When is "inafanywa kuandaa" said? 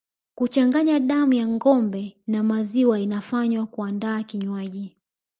2.99-4.23